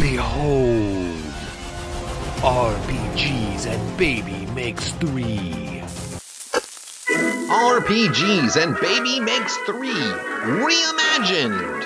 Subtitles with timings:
[0.00, 1.16] Behold,
[2.40, 5.82] RPGs and Baby makes three.
[7.48, 9.88] RPGs and Baby Makes Three
[10.44, 11.84] Reimagined.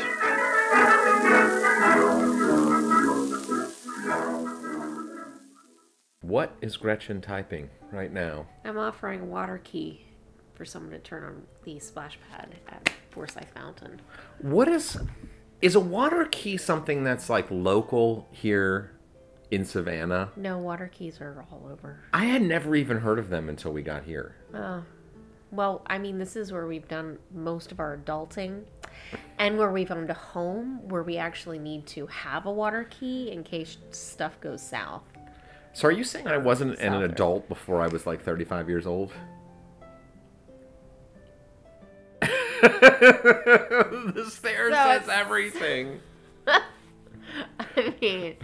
[6.21, 8.47] What is Gretchen typing right now?
[8.65, 10.05] I'm offering a water key
[10.55, 14.03] for someone to turn on the splash pad at Forsyth Mountain.
[14.41, 14.99] What is
[15.63, 18.93] is a water key something that's like local here
[19.51, 20.31] in Savannah?
[20.37, 22.01] No, water keys are all over.
[22.13, 24.35] I had never even heard of them until we got here.
[24.55, 24.83] Oh.
[25.51, 28.63] Well, I mean, this is where we've done most of our adulting
[29.39, 33.31] and where we've owned a home where we actually need to have a water key
[33.31, 35.03] in case stuff goes south.
[35.75, 37.11] So are you saying I wasn't an Southern.
[37.11, 39.13] adult before I was like 35 years old?
[44.15, 46.01] the stairs So says everything.
[46.47, 48.37] I mean,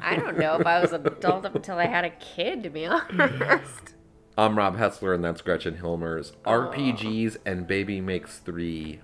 [0.00, 2.70] I don't know if I was an adult up until I had a kid, to
[2.70, 3.94] be honest.
[4.36, 9.00] I'm Rob Hessler, and that's Gretchen Hilmer's RPGs and Baby Makes Three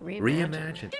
[0.00, 0.92] Reimagine.
[0.92, 0.94] Reimagined.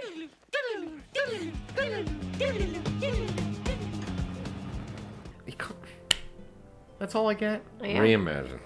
[6.99, 7.63] That's all I get.
[7.83, 7.99] Yeah.
[7.99, 8.61] Reimagine.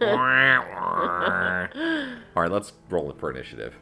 [0.00, 0.16] All
[2.42, 3.74] right, let's roll it for initiative.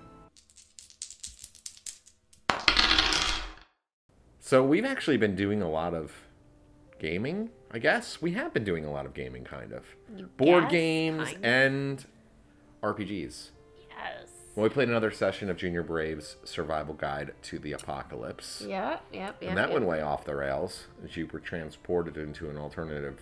[4.41, 6.13] So we've actually been doing a lot of
[6.99, 7.51] gaming.
[7.71, 9.85] I guess we have been doing a lot of gaming, kind of
[10.17, 11.45] You board guess, games kind of.
[11.45, 12.05] and
[12.83, 13.51] RPGs.
[13.89, 14.29] Yes.
[14.55, 18.65] Well, we played another session of Junior Brave's Survival Guide to the Apocalypse.
[18.69, 19.37] Yep, yep, yep.
[19.43, 19.75] and that yep.
[19.75, 23.19] went way off the rails as you were transported into an alternative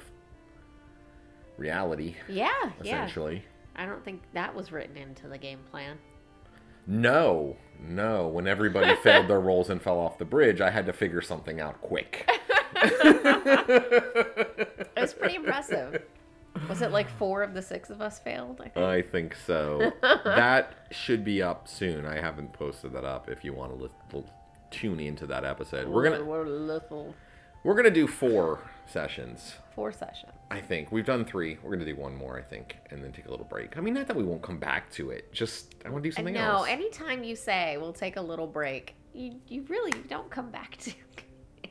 [1.63, 2.51] reality, Yeah,
[2.83, 3.05] yeah.
[3.05, 3.45] essentially.
[3.77, 5.97] I don't think that was written into the game plan.
[6.87, 8.27] No, no.
[8.29, 11.61] When everybody failed their rolls and fell off the bridge, I had to figure something
[11.61, 12.29] out quick.
[14.95, 16.03] It was pretty impressive.
[16.69, 18.61] Was it like four of the six of us failed?
[18.61, 18.77] I think.
[18.77, 19.93] I think so.
[20.25, 22.05] that should be up soon.
[22.07, 23.29] I haven't posted that up.
[23.29, 24.25] If you want to li-
[24.71, 27.13] tune into that episode, we're gonna We're
[27.65, 28.61] we're gonna do four
[28.93, 29.55] sessions.
[29.75, 30.33] four sessions.
[30.51, 31.59] I think we've done three.
[31.63, 33.77] We're gonna do one more, I think, and then take a little break.
[33.77, 35.33] I mean, not that we won't come back to it.
[35.33, 36.53] Just I want to do something else.
[36.53, 36.69] no, else.
[36.69, 40.93] anytime you say we'll take a little break, you you really don't come back to.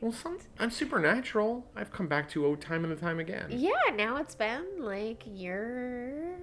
[0.01, 1.63] Well, some I'm supernatural.
[1.75, 3.45] I've come back to oh, time and time again.
[3.49, 6.39] Yeah, now it's been like you're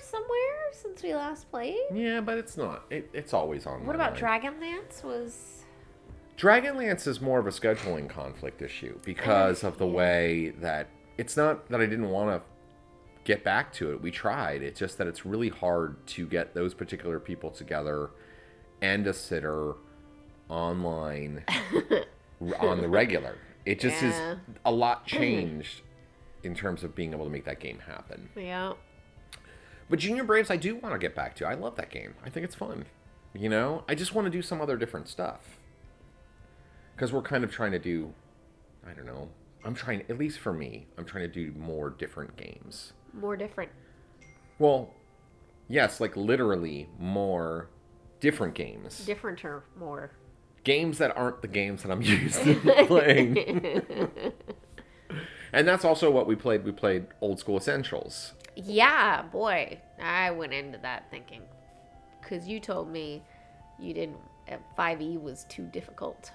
[0.00, 1.78] somewhere since we last played.
[1.92, 2.84] Yeah, but it's not.
[2.90, 3.84] It, it's always on.
[3.84, 4.16] What about.
[4.16, 5.04] Dragonlance?
[5.04, 5.64] Was
[6.38, 11.68] Dragonlance is more of a scheduling conflict issue because of the way that it's not
[11.68, 12.42] that I didn't want to
[13.24, 14.00] get back to it.
[14.00, 14.62] We tried.
[14.62, 18.10] It's just that it's really hard to get those particular people together
[18.80, 19.74] and a sitter
[20.48, 21.44] online
[22.60, 23.36] on the regular.
[23.66, 24.32] It just Yeah.
[24.32, 25.82] is a lot changed
[26.44, 28.30] in terms of being able to make that game happen.
[28.36, 28.74] yeah.
[29.90, 31.46] But Junior Braves, I do want to get back to.
[31.46, 32.14] I love that game.
[32.24, 32.84] I think it's fun.
[33.34, 35.57] You know, I just want to do some other different stuff.
[36.98, 38.12] Because we're kind of trying to do,
[38.84, 39.28] I don't know.
[39.64, 42.92] I'm trying, at least for me, I'm trying to do more different games.
[43.12, 43.70] More different.
[44.58, 44.92] Well,
[45.68, 47.68] yes, like literally more
[48.18, 49.06] different games.
[49.06, 50.10] Different or more.
[50.64, 52.54] games that aren't the games that I'm used to
[52.88, 53.38] playing.
[55.52, 56.64] and that's also what we played.
[56.64, 58.32] We played Old School Essentials.
[58.56, 61.42] Yeah, boy, I went into that thinking,
[62.20, 63.22] because you told me
[63.78, 64.18] you didn't.
[64.50, 66.32] Uh, five E was too difficult,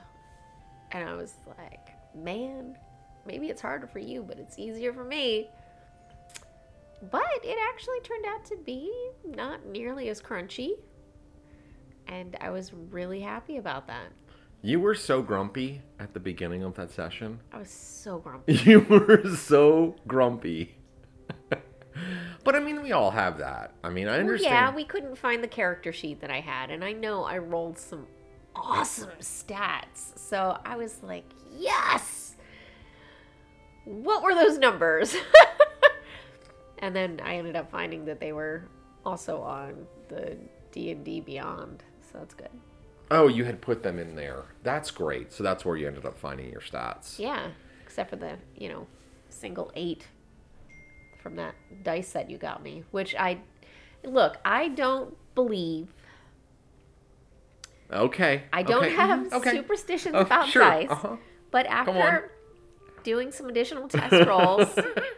[0.94, 2.78] and I was like, man,
[3.26, 5.50] maybe it's harder for you, but it's easier for me.
[7.12, 8.92] But it actually turned out to be
[9.26, 10.76] not nearly as crunchy,
[12.08, 14.08] and I was really happy about that.
[14.62, 17.42] You were so grumpy at the beginning of that session.
[17.52, 18.54] I was so grumpy.
[18.64, 20.76] You were so grumpy.
[22.46, 23.74] but I mean, we all have that.
[23.84, 24.54] I mean, I Well, understand.
[24.54, 27.78] yeah, we couldn't find the character sheet that I had, and I know I rolled
[27.78, 28.08] some
[28.56, 30.18] awesome stats.
[30.18, 31.26] So I was like,
[31.58, 32.36] yes!
[33.86, 35.16] What were those numbers?
[36.80, 38.64] and then I ended up finding that they were
[39.06, 40.38] also on the
[40.72, 41.84] D&D Beyond.
[42.12, 42.50] So that's good.
[43.12, 44.46] Oh, you had put them in there.
[44.64, 45.32] That's great.
[45.34, 47.20] So that's where you ended up finding your stats.
[47.20, 47.50] Yeah,
[47.84, 48.88] except for the, you know,
[49.30, 50.08] single 8
[51.22, 53.40] from that dice set you got me, which I
[54.04, 55.94] look, I don't believe
[57.94, 58.44] Okay.
[58.52, 59.52] I don't okay, have mhm, okay.
[59.52, 61.18] superstitions Oh, about sure, dice, uh-huh.
[61.52, 62.32] but after
[63.04, 64.68] doing some additional test rolls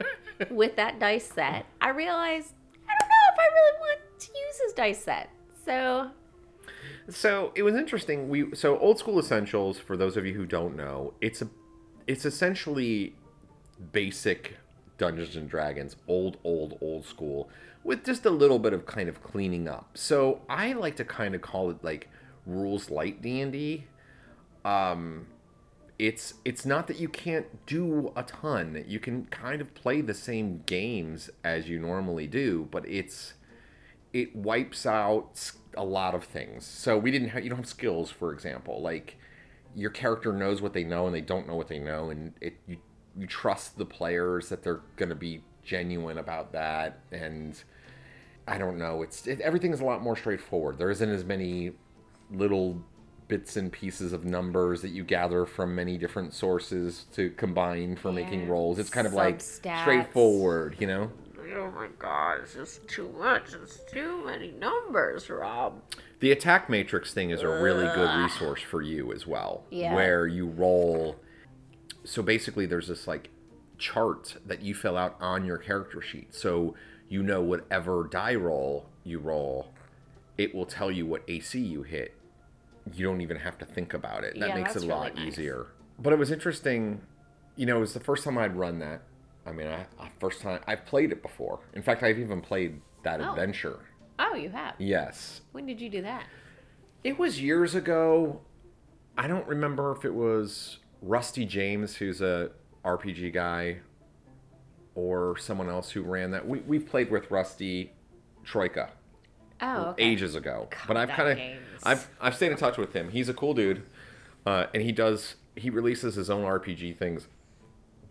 [0.49, 2.53] with that dice set, I realized
[2.87, 5.29] I don't know if I really want to use this dice set.
[5.65, 6.11] So
[7.09, 8.29] So it was interesting.
[8.29, 11.47] We so old school essentials for those of you who don't know, it's a
[12.07, 13.15] it's essentially
[13.91, 14.57] basic
[14.97, 17.49] Dungeons and Dragons, old old old school
[17.83, 19.91] with just a little bit of kind of cleaning up.
[19.95, 22.09] So I like to kind of call it like
[22.45, 23.85] rules light D&D.
[24.63, 25.27] Um
[25.97, 28.83] it's it's not that you can't do a ton.
[28.87, 33.33] You can kind of play the same games as you normally do, but it's
[34.11, 36.65] it wipes out a lot of things.
[36.65, 38.81] So we didn't have you don't have skills, for example.
[38.81, 39.17] Like
[39.75, 42.55] your character knows what they know and they don't know what they know, and it
[42.67, 42.77] you
[43.17, 46.99] you trust the players that they're going to be genuine about that.
[47.11, 47.61] And
[48.47, 50.77] I don't know, it's it, everything is a lot more straightforward.
[50.77, 51.71] There isn't as many
[52.31, 52.83] little
[53.27, 58.11] bits and pieces of numbers that you gather from many different sources to combine for
[58.11, 58.77] making rolls.
[58.77, 59.81] It's kind of like substats.
[59.81, 61.11] straightforward, you know.
[61.55, 63.53] Oh my god, it's just too much.
[63.53, 65.81] It's too many numbers, Rob.
[66.19, 69.63] The attack matrix thing is a really good resource for you as well.
[69.69, 69.93] Yeah.
[69.95, 71.17] Where you roll.
[72.03, 73.29] So basically, there's this like
[73.77, 76.33] chart that you fill out on your character sheet.
[76.33, 76.75] So
[77.07, 79.71] you know whatever die roll you roll,
[80.37, 82.13] it will tell you what AC you hit.
[82.93, 84.39] You don't even have to think about it.
[84.39, 85.27] That Yeah, makes it a lot nice.
[85.27, 85.67] easier.
[85.99, 87.01] But it was interesting.
[87.55, 89.01] You know, it was the first time I'd run that.
[89.45, 91.59] I mean, I, I first time I've played it before.
[91.73, 93.29] In fact, I've even played that Oh.
[93.31, 93.79] adventure.
[94.19, 94.75] Oh, you have.
[94.79, 95.41] Yes.
[95.51, 96.25] When did you do that?
[97.03, 98.41] It was years ago.
[99.17, 102.51] I don't remember if it was Rusty James, who's a
[102.83, 103.77] RPG guy,
[104.95, 106.47] or someone else who ran that.
[106.47, 107.93] We we've played with Rusty
[108.43, 108.91] Troika
[109.65, 110.03] Oh, okay.
[110.03, 113.09] ages ago, but I've kind of I've I've stayed in touch with him.
[113.09, 113.83] He's a cool dude,
[114.45, 117.27] uh, and he does he releases his own RPG things.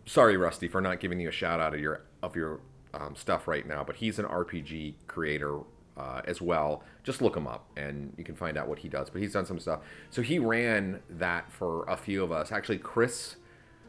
[0.06, 2.60] Sorry, Rusty, for not giving you a shout out of your of your
[2.92, 5.60] um, stuff right now, but he's an RPG creator
[5.96, 6.82] uh, as well.
[7.02, 9.10] Just look him up, and you can find out what he does.
[9.10, 9.80] But he's done some stuff.
[10.10, 12.52] So he ran that for a few of us.
[12.52, 13.36] Actually, Chris,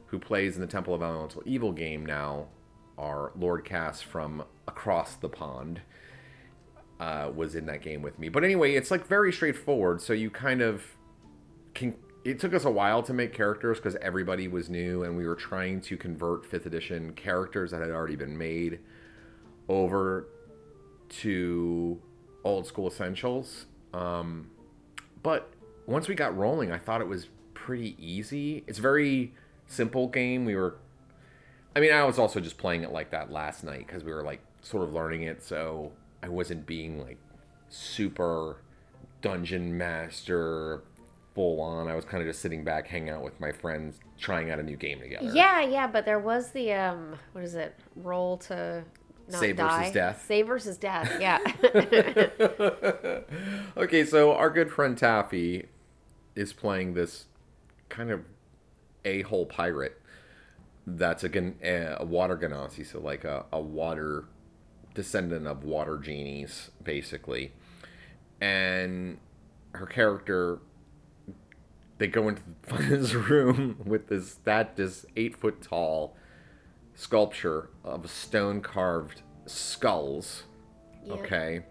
[0.07, 2.47] who plays in the Temple of Elemental Evil game now,
[2.97, 5.81] our Lord Cass from across the pond
[7.00, 8.30] uh, was in that game with me.
[8.30, 10.01] But anyway, it's like very straightforward.
[10.01, 10.83] So you kind of
[11.74, 11.95] can.
[12.24, 15.36] It took us a while to make characters because everybody was new, and we were
[15.36, 18.80] trying to convert fifth edition characters that had already been made
[19.69, 20.27] over
[21.09, 22.01] to
[22.44, 23.65] old school essentials.
[23.94, 24.50] Um,
[25.21, 25.53] but
[25.86, 28.63] once we got rolling, I thought it was pretty easy.
[28.65, 29.33] It's very
[29.68, 30.45] simple game.
[30.45, 30.77] We were
[31.75, 34.24] I mean, I was also just playing it like that last night because we were
[34.24, 35.91] like sort of learning it, so
[36.23, 37.17] I wasn't being like
[37.69, 38.57] super
[39.21, 40.83] dungeon master
[41.33, 41.88] full on.
[41.88, 44.63] I was kind of just sitting back, hanging out with my friends, trying out a
[44.63, 45.29] new game together.
[45.33, 47.75] Yeah, yeah, but there was the um, what is it?
[47.95, 48.83] Roll to
[49.29, 49.91] not Save versus die.
[49.91, 50.25] death.
[50.27, 51.12] Save versus death.
[51.19, 51.39] Yeah.
[53.77, 55.67] okay, so our good friend Taffy
[56.35, 57.25] is playing this
[57.89, 58.21] kind of
[59.03, 60.01] a-hole pirate
[60.88, 64.25] that's a, gan- a water genasi, so like a, a water
[64.95, 67.51] descendant of water genies, basically.
[68.42, 69.19] And
[69.74, 70.59] her character,
[72.00, 72.42] they go into
[72.80, 76.15] this room with this that this eight foot tall
[76.95, 80.44] sculpture of stone carved skulls.
[81.06, 81.18] Yep.
[81.19, 81.65] Okay,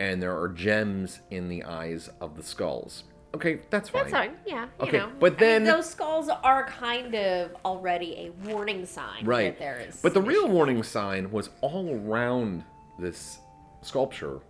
[0.00, 3.04] and there are gems in the eyes of the skulls.
[3.34, 4.02] Okay, that's fine.
[4.02, 4.36] That's fine.
[4.46, 4.64] Yeah.
[4.80, 5.10] You Okay, know.
[5.18, 8.14] but I mean, then- those skulls are kind of already
[8.46, 10.00] a warning sign right that there is.
[10.02, 12.62] but the real warning sign was all around
[12.98, 13.38] this
[13.80, 14.40] sculpture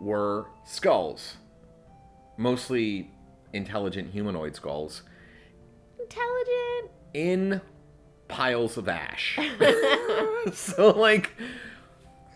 [0.00, 1.36] were skulls
[2.36, 3.10] mostly
[3.54, 5.02] intelligent humanoid skulls
[5.98, 6.90] intelligent.
[7.14, 7.60] in
[8.28, 9.38] piles of ash
[10.52, 11.32] so like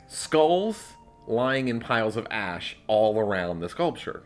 [0.09, 0.95] skulls
[1.27, 4.23] lying in piles of ash all around the sculpture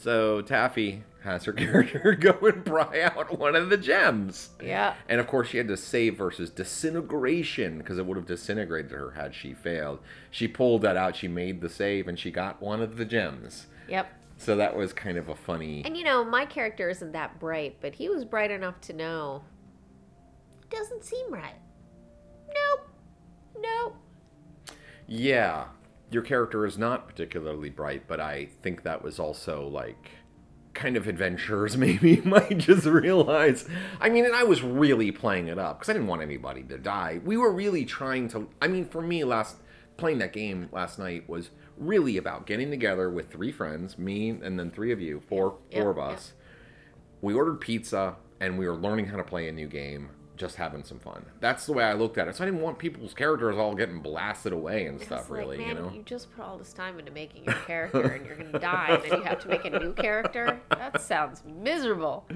[0.00, 4.94] so taffy has her character go and pry out one of the gems Yeah.
[5.08, 9.10] And of course, she had to save versus disintegration because it would have disintegrated her
[9.12, 10.00] had she failed.
[10.30, 11.16] She pulled that out.
[11.16, 13.66] She made the save, and she got one of the gems.
[13.88, 14.10] Yep.
[14.38, 15.82] So that was kind of a funny.
[15.84, 19.44] And you know, my character isn't that bright, but he was bright enough to know.
[20.62, 21.58] It doesn't seem right.
[22.48, 22.88] Nope.
[23.58, 23.96] Nope.
[25.06, 25.64] Yeah,
[26.10, 30.10] your character is not particularly bright, but I think that was also like
[30.74, 33.68] kind of adventurers maybe might just realize.
[34.00, 36.78] I mean, and I was really playing it up because I didn't want anybody to
[36.78, 37.20] die.
[37.24, 38.48] We were really trying to.
[38.60, 39.56] I mean, for me, last
[39.96, 44.58] playing that game last night was really about getting together with three friends, me and
[44.58, 46.06] then three of you, four Yep, four of yep.
[46.06, 46.32] us.
[47.20, 50.10] We ordered pizza and we were learning how to play a new game
[50.40, 51.24] just having some fun.
[51.38, 52.34] That's the way I looked at it.
[52.34, 55.68] So I didn't want people's characters all getting blasted away and stuff, like, really, man,
[55.68, 55.92] you know?
[55.94, 59.02] You just put all this time into making your character and you're gonna die and
[59.02, 60.60] then you have to make a new character?
[60.70, 62.26] That sounds miserable.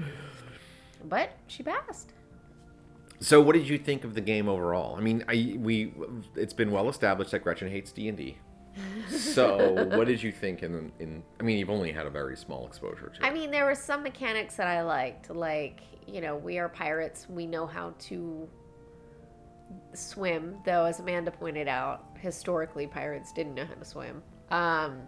[1.03, 2.13] But she passed.
[3.19, 4.95] So, what did you think of the game overall?
[4.95, 5.93] I mean, I we
[6.35, 8.37] it's been well established that Gretchen hates D and D.
[9.09, 11.23] So, what did you think in in?
[11.39, 13.25] I mean, you've only had a very small exposure to.
[13.25, 17.27] I mean, there were some mechanics that I liked, like you know, we are pirates.
[17.29, 18.49] We know how to
[19.93, 24.21] swim, though, as Amanda pointed out, historically pirates didn't know how to swim.
[24.51, 25.01] Um,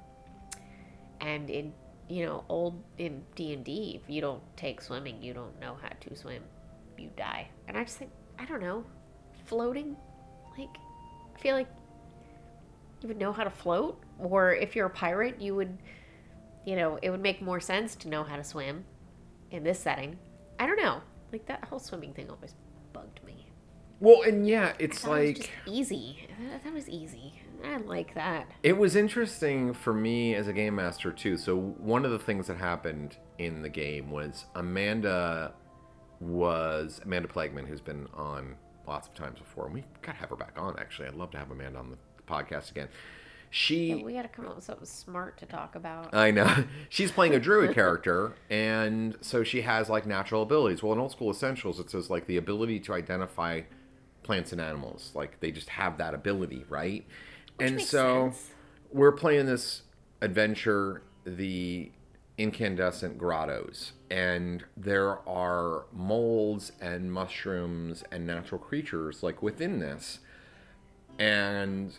[1.22, 1.74] and in
[2.10, 5.78] you know, old in D and D, if you don't take swimming, you don't know
[5.82, 6.44] how to swim,
[6.98, 7.50] you die.
[7.68, 8.86] And I just think, I don't know,
[9.46, 9.98] floating,
[10.58, 10.70] like,
[11.36, 11.68] I feel like
[13.02, 15.78] you would know how to float, or if you're a pirate, you would
[16.68, 18.84] you know, it would make more sense to know how to swim
[19.52, 20.20] in this setting.
[20.60, 21.02] I don't know.
[21.32, 22.56] Like that whole swimming thing always
[22.92, 23.48] bugged me.
[24.02, 26.28] well, and yeah, it's it like just easy.
[26.64, 27.34] That was easy.
[27.64, 28.48] I like that.
[28.64, 31.38] It was interesting for me as a game master too.
[31.38, 35.54] So one of the things that happened in the game was Amanda
[36.20, 40.30] was Amanda Plagman, who's been on lots of times before, and we got to have
[40.32, 40.78] her back on.
[40.78, 42.90] Actually, I'd love to have Amanda on the podcast again.
[43.50, 46.14] She But we got to come up with something smart to talk about.
[46.14, 46.66] I know.
[46.90, 50.84] She's playing a druid character, and so she has like natural abilities.
[50.84, 53.62] Well, in Old School Essentials, it says like the ability to identify
[54.24, 55.12] plants and animals.
[55.16, 57.06] Like they just have that ability, right?
[57.60, 58.50] and makes so sense.
[58.92, 59.84] we're playing this
[60.22, 61.92] adventure, the
[62.38, 70.20] incandescent grottos, and there are molds and mushrooms and natural creatures like within this,
[71.18, 71.94] and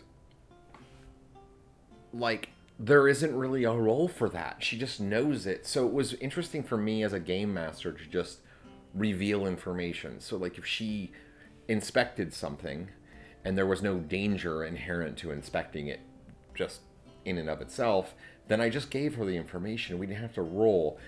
[2.13, 2.49] like
[2.79, 4.63] there isn't really a role for that.
[4.63, 5.67] She just knows it.
[5.67, 8.39] So it was interesting for me as a game master to just
[8.93, 10.19] reveal information.
[10.19, 11.11] So like if she
[11.67, 12.89] inspected something
[13.43, 15.99] and there was no danger inherent to inspecting it
[16.55, 16.81] just
[17.25, 18.15] in and of itself,
[18.47, 19.99] then I just gave her the information.
[19.99, 20.99] We didn't have to roll.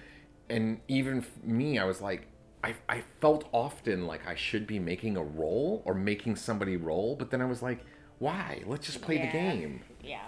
[0.49, 2.27] And even me, I was like,
[2.63, 7.15] I, I felt often like I should be making a roll or making somebody roll,
[7.15, 7.79] but then I was like,
[8.19, 8.61] why?
[8.67, 10.19] Let's just play the game Yeah.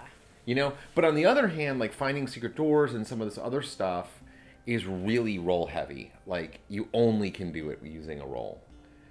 [0.44, 0.72] You know?
[0.94, 4.22] But on the other hand like finding secret doors and some of this other stuff
[4.66, 6.12] is really roll heavy.
[6.26, 8.62] Like you only can do it using a roll.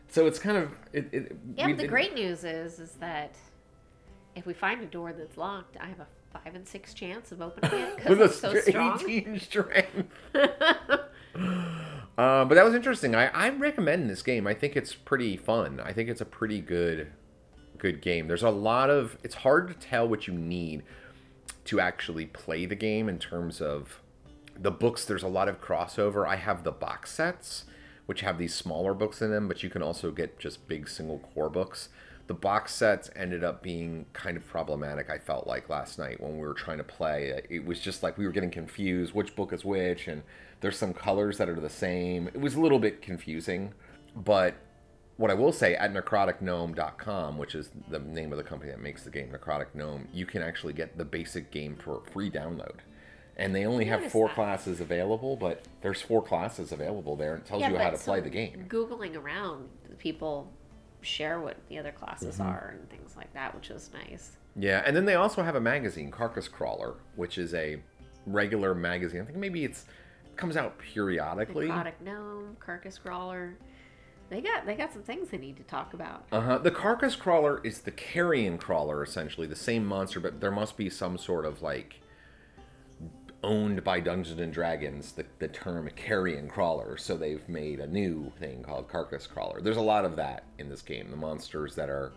[0.10, 3.36] So it's kind of it, it Yeah, we the didn't- great news is is that
[4.36, 7.42] if we find a door that's locked, I have a five and six chance of
[7.42, 9.00] opening it because with a so strong.
[9.10, 10.06] 18 strength.
[12.16, 13.16] Uh, but that was interesting.
[13.16, 14.46] I, I recommend this game.
[14.46, 15.80] I think it's pretty fun.
[15.84, 17.12] I think it's a pretty good
[17.80, 18.28] good game.
[18.28, 20.84] There's a lot of it's hard to tell what you need
[21.66, 24.02] to actually play the game in terms of
[24.56, 26.28] the books there's a lot of crossover.
[26.28, 27.66] I have the box sets
[28.06, 31.20] which have these smaller books in them but you can also get just big single
[31.20, 31.90] core books.
[32.28, 36.34] The box sets ended up being kind of problematic i felt like last night when
[36.34, 37.66] we were trying to play it.
[37.66, 40.24] Was just like we were getting confused which book is which and
[40.62, 42.28] there's some colors that are the same.
[42.28, 43.74] It was a little bit confusing
[44.16, 44.56] but
[45.18, 49.04] what I will say at necroticgnome.com, which is the name of the company that makes
[49.04, 52.78] the game Necrotic Gnome, you can actually get the basic game for free download.
[53.36, 54.36] And they only have four that.
[54.36, 57.34] classes available, but there's four classes available there.
[57.34, 58.66] and It tells Yeah, you how to play the game.
[58.70, 60.52] Googling around, people
[61.02, 62.44] share what the other classes Mm-hmm.
[62.50, 64.38] are and things like that, which is nice.
[64.56, 67.82] Yeah, and then they also have a magazine, Carcass Crawler, which is a
[68.28, 69.22] regular magazine.
[69.22, 69.86] I think maybe it's
[70.26, 71.68] it comes out periodically.
[71.68, 73.56] Necrotic gnome, carcass crawler.
[74.30, 76.26] They got they got some things they need to talk about.
[76.32, 76.58] Uh-huh.
[76.58, 80.90] The carcass crawler is the carrion crawler, essentially the same monster, but there must be
[80.90, 82.02] some sort of like
[83.44, 88.32] owned by Dungeons and Dragons the, the term carrion crawler, so they've made a new
[88.40, 89.62] thing called carcass crawler.
[89.62, 91.12] There's a lot of that in this game.
[91.12, 92.14] The monsters that are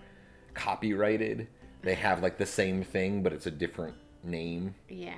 [0.55, 1.49] copyrighted,
[1.83, 4.75] they have like the same thing, but it's a different name.
[4.89, 5.15] Yeah.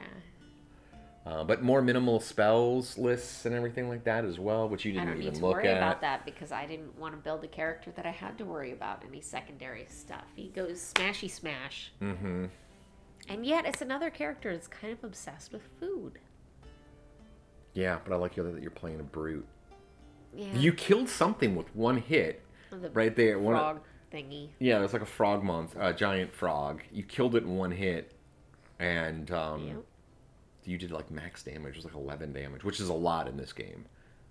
[1.28, 5.08] Uh, but more minimal spells lists and everything like that as well, which you didn't
[5.08, 5.76] I don't even need to look worry at.
[5.76, 8.72] about that because I didn't want to build a character that I had to worry
[8.72, 10.24] about any secondary stuff.
[10.34, 11.92] He goes smashy smash.
[12.00, 12.46] Mm-hmm.
[13.28, 16.18] And yet it's another character that's kind of obsessed with food.
[17.74, 19.46] Yeah, but I like you that you're playing a brute.
[20.34, 20.46] Yeah.
[20.54, 23.38] You killed something with one hit, the right there.
[23.38, 23.80] One, frog
[24.10, 24.48] thingy.
[24.60, 26.80] yeah, it's like a frog monster, a giant frog.
[26.90, 28.14] You killed it in one hit,
[28.78, 29.84] and um, Yep.
[30.68, 31.74] You did like max damage.
[31.74, 33.86] It was like 11 damage, which is a lot in this game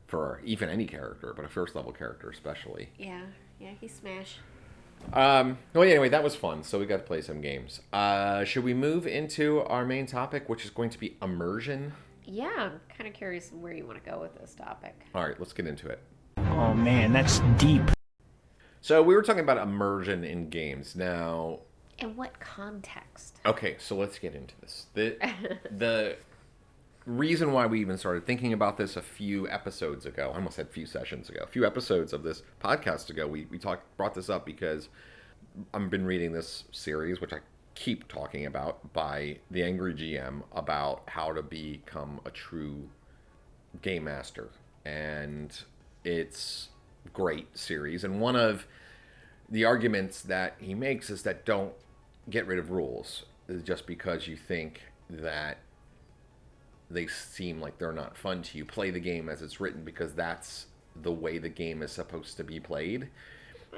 [0.06, 2.90] for even any character, but a first level character especially.
[2.98, 3.22] Yeah.
[3.60, 4.38] Yeah, he smash.
[5.14, 6.64] Um, well, yeah, anyway, that was fun.
[6.64, 7.82] So we got to play some games.
[7.92, 11.94] Uh, should we move into our main topic, which is going to be immersion?
[12.26, 14.96] Yeah, I'm kind of curious where you want to go with this topic.
[15.16, 16.02] All right, let's get into it.
[16.38, 17.82] Oh man, that's deep.
[18.82, 20.96] So we were talking about immersion in games.
[20.96, 21.62] Now,
[22.00, 23.40] In what context?
[23.46, 24.86] okay, so let's get into this.
[24.94, 25.18] The
[25.72, 26.18] the
[27.06, 30.70] reason why we even started thinking about this a few episodes ago, I almost said
[30.70, 34.30] few sessions ago, a few episodes of this podcast ago, we, we talked brought this
[34.30, 34.90] up because
[35.74, 37.40] I've been reading this series, which I
[37.76, 42.90] keep talking about, by the Angry GM about how to become a true
[43.82, 44.50] game master.
[44.86, 45.58] And
[46.04, 46.70] it's
[47.14, 48.04] great series.
[48.04, 48.68] And one of
[49.50, 51.74] the arguments that he makes is that don't
[52.30, 53.26] get rid of rules
[53.64, 55.58] just because you think that
[56.90, 58.66] they seem like they're not fun to you.
[58.66, 62.44] Play the game as it's written because that's the way the game is supposed to
[62.44, 63.10] be played.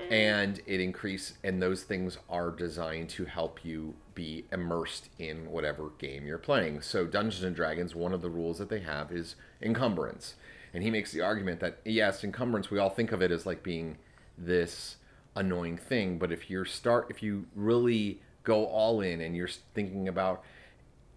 [0.10, 5.90] And it increase and those things are designed to help you be immersed in whatever
[5.98, 6.82] game you're playing.
[6.82, 10.36] So Dungeons and Dragons, one of the rules that they have is encumbrance.
[10.74, 13.64] And he makes the argument that yes, encumbrance we all think of it as like
[13.64, 13.98] being
[14.38, 14.98] this
[15.36, 20.08] annoying thing, but if you start if you really go all in and you're thinking
[20.08, 20.44] about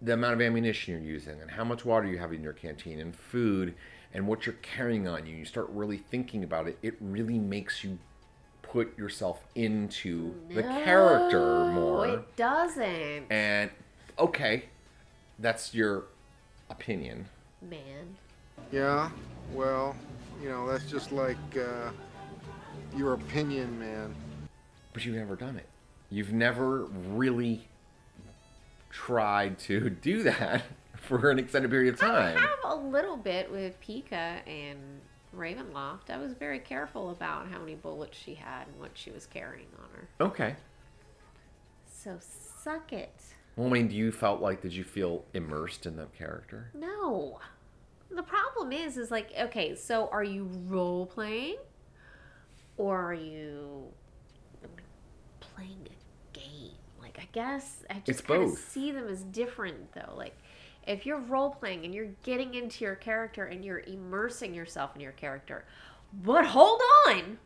[0.03, 2.99] the amount of ammunition you're using and how much water you have in your canteen
[2.99, 3.73] and food
[4.13, 7.83] and what you're carrying on you, you start really thinking about it, it really makes
[7.83, 7.97] you
[8.61, 12.07] put yourself into the character No, more.
[12.07, 13.25] It doesn't.
[13.31, 13.71] And
[14.19, 14.65] okay,
[15.39, 16.03] that's your
[16.69, 17.25] opinion.
[17.61, 18.15] Man.
[18.71, 19.09] Yeah,
[19.51, 19.95] well,
[20.39, 21.89] you know, that's just like uh,
[22.95, 24.13] your opinion, man.
[24.93, 25.67] But you've never done it.
[26.13, 27.67] You've never really
[28.91, 30.61] tried to do that
[30.95, 32.37] for an extended period of time.
[32.37, 34.79] I have a little bit with Pika and
[35.35, 36.11] Ravenloft.
[36.11, 39.65] I was very careful about how many bullets she had and what she was carrying
[39.79, 40.07] on her.
[40.21, 40.55] Okay.
[41.91, 43.19] So suck it.
[43.55, 46.69] Well, I mean, do you felt like did you feel immersed in the character?
[46.75, 47.39] No.
[48.11, 51.57] The problem is, is like, okay, so are you role playing,
[52.77, 53.85] or are you
[55.39, 56.02] playing a?
[57.15, 60.13] Like, I guess I just kind of see them as different, though.
[60.15, 60.35] Like,
[60.85, 65.01] if you're role playing and you're getting into your character and you're immersing yourself in
[65.01, 65.65] your character,
[66.23, 67.37] but hold on,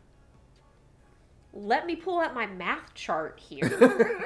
[1.52, 4.22] let me pull out my math chart here.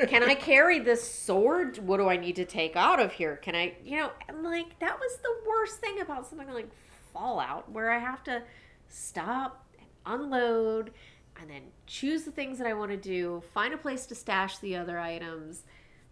[0.06, 1.78] Can I carry this sword?
[1.78, 3.36] What do I need to take out of here?
[3.36, 6.70] Can I, you know, and like that was the worst thing about something like
[7.12, 8.42] Fallout, where I have to
[8.88, 10.92] stop and unload
[11.40, 14.58] and then choose the things that I want to do, find a place to stash
[14.58, 15.62] the other items.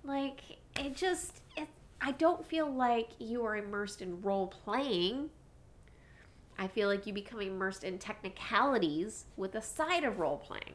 [0.03, 0.41] Like,
[0.77, 1.69] it just, it,
[2.01, 5.31] I don't feel like you are immersed in role playing.
[6.59, 10.75] I feel like you become immersed in technicalities with a side of role playing.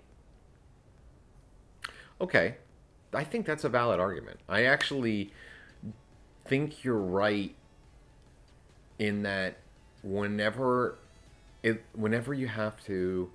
[2.21, 2.57] Okay.
[3.13, 4.39] I think that's a valid argument.
[4.47, 5.31] I actually
[6.45, 7.55] think you're right
[8.99, 9.57] in that
[10.03, 10.97] whenever
[11.63, 13.31] it whenever you have to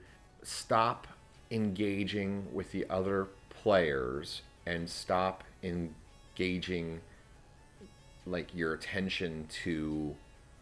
[0.48, 1.06] stop
[1.50, 7.00] engaging with the other players and stop engaging
[8.26, 10.14] like your attention to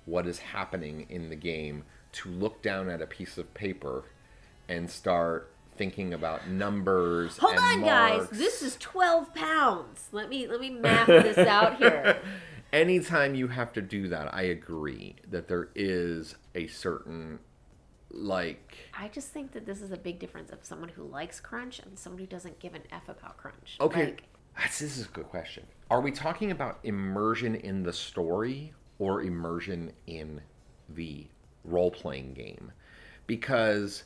[0.04, 4.04] what is happening in the game to look down at a piece of paper
[4.68, 8.28] and start thinking about numbers Hold on, guys.
[8.30, 10.08] This is twelve pounds.
[10.10, 12.18] Let me let me map this out here.
[12.72, 17.38] anytime you have to do that i agree that there is a certain
[18.10, 21.78] like I just think that this is a big difference of someone who likes crunch
[21.80, 23.76] and someone who doesn't give an f about crunch.
[23.80, 24.22] okay Like,
[24.56, 29.22] that's, this is a good question are we talking about immersion in the story or
[29.22, 30.40] immersion in
[30.88, 31.26] the
[31.64, 32.72] role-playing game
[33.26, 34.04] because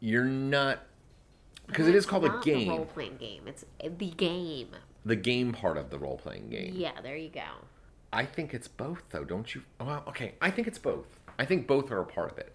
[0.00, 0.80] you're not
[1.66, 3.42] because it is called a game role playing game.
[3.46, 4.68] It's eh, the game.
[5.04, 7.40] the game part of the role-playing game Yeah, there you go.
[8.12, 11.66] i think it's both though don't you well okay i think it's both i think
[11.66, 12.53] both are a part of it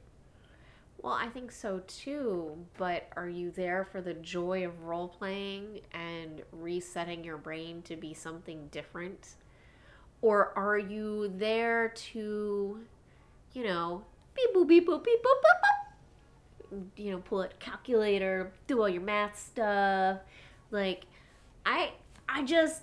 [1.02, 5.80] Well, I think so too, but are you there for the joy of role playing
[5.94, 9.36] and resetting your brain to be something different?
[10.22, 12.80] Or are you there to,
[13.54, 14.04] you know,
[14.36, 15.40] beep boop beep boop beep boop
[16.74, 20.20] boop boop, you know, pull out a calculator, do all your math stuff?
[20.70, 21.06] Like,
[21.66, 21.94] I,
[22.28, 22.82] I just,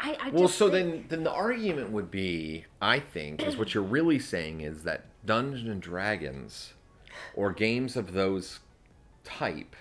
[0.00, 3.74] I, I Well, so think- then, then the argument would be, I think, is what
[3.74, 6.72] you're really saying is that Dungeons and Dragons,
[7.34, 8.60] or games of those
[9.24, 9.76] type,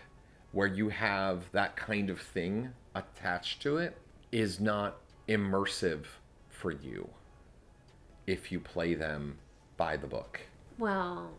[0.51, 3.97] where you have that kind of thing attached to it,
[4.31, 6.05] is not immersive
[6.49, 7.09] for you.
[8.25, 9.37] If you play them
[9.75, 10.39] by the book.
[10.77, 11.31] Well,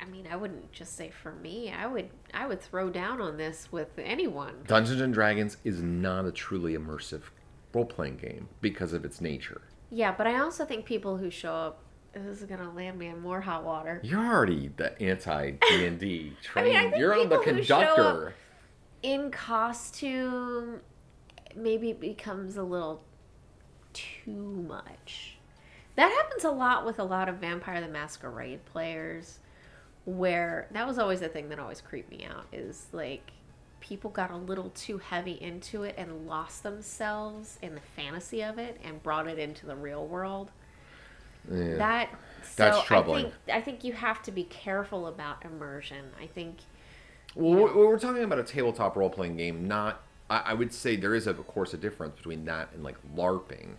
[0.00, 1.72] I mean, I wouldn't just say for me.
[1.72, 4.54] I would I would throw down on this with anyone.
[4.66, 7.22] Dungeons and Dragons is not a truly immersive
[7.72, 9.62] role playing game because of its nature.
[9.90, 11.83] Yeah, but I also think people who show up
[12.14, 14.00] this is gonna land me in more hot water.
[14.04, 16.74] You're already the anti D and D train.
[16.76, 18.34] I think You're on the people who show up- conductor.
[19.02, 20.80] In costume,
[21.54, 23.02] maybe it becomes a little
[23.92, 25.36] too much.
[25.96, 29.38] That happens a lot with a lot of Vampire the Masquerade players,
[30.06, 33.30] where that was always the thing that always creeped me out is like
[33.80, 38.58] people got a little too heavy into it and lost themselves in the fantasy of
[38.58, 40.50] it and brought it into the real world.
[41.50, 41.76] Yeah.
[41.76, 42.10] That
[42.56, 43.26] That's so troubling.
[43.26, 46.06] I think I think you have to be careful about immersion.
[46.20, 46.58] I think
[47.34, 50.02] Well, we're, we're talking about a tabletop role playing game, not.
[50.30, 53.74] I, I would say there is, of course, a difference between that and like LARPing.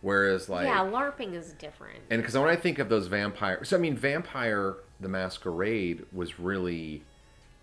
[0.00, 0.66] Whereas, like.
[0.66, 1.98] yeah, LARPing is different.
[2.10, 3.64] And because when I think of those vampire.
[3.64, 7.02] So, I mean, Vampire the Masquerade was really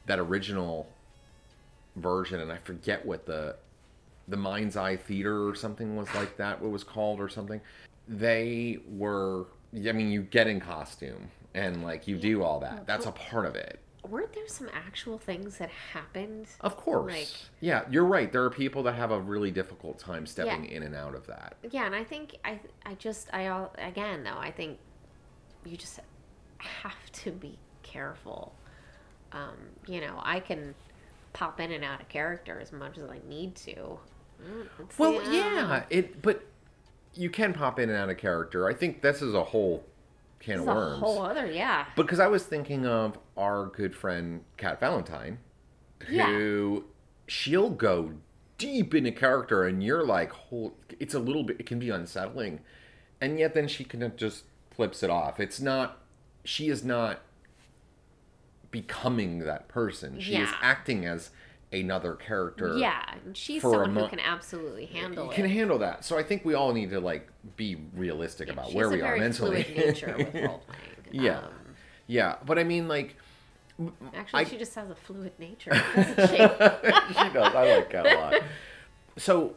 [0.05, 0.89] that original
[1.95, 3.55] version, and I forget what the.
[4.27, 7.62] The Mind's Eye Theater or something was like that, what it was called or something.
[8.07, 9.45] They were.
[9.75, 12.85] I mean, you get in costume and like you do all that.
[12.87, 13.79] That's a part of it.
[14.07, 16.45] Weren't there some actual things that happened?
[16.61, 17.11] Of course.
[17.11, 17.27] Like-
[17.59, 18.31] yeah, you're right.
[18.31, 20.77] There are people that have a really difficult time stepping Yeah.
[20.77, 21.55] in and out of that.
[21.71, 24.77] Yeah, and I think I I just I all again though I think
[25.65, 25.99] you just
[26.59, 28.53] have to be careful.
[29.31, 30.75] Um, you know, I can
[31.33, 33.99] pop in and out of character as much as I need to.
[34.41, 36.43] Mm, it's Well, the- yeah, it but
[37.15, 38.67] you can pop in and out of character.
[38.67, 39.84] I think this is a whole
[40.39, 40.99] can It's of a worms.
[40.99, 41.86] whole other yeah.
[41.95, 45.39] Because I was thinking of our good friend Kat Valentine,
[46.10, 46.28] Yeah.
[46.28, 46.86] who
[47.28, 48.13] she'll go
[48.58, 51.60] deep into character, and you're like, "Hold!" It's a little bit.
[51.60, 52.62] It can be unsettling,
[53.19, 55.39] and yet then she can just flips it off.
[55.39, 56.01] It's not.
[56.43, 57.21] She is not
[58.71, 60.19] becoming that person.
[60.19, 61.30] She is acting as
[61.71, 62.78] another character.
[62.78, 65.49] Yeah, and she's someone mo- who can absolutely handle can it.
[65.51, 66.06] handle that.
[66.06, 69.17] So I think we all need to like be realistic about She's where we are
[69.17, 69.63] mentally.
[69.63, 70.82] Fluid nature with role playing.
[71.12, 71.38] Yeah.
[71.39, 71.54] Um,
[72.08, 73.15] yeah, but I mean, like,
[74.13, 76.36] actually, I- she just has a fluid nature, doesn't she?
[77.13, 77.56] she does.
[77.56, 78.34] I like that a lot.
[79.17, 79.56] So,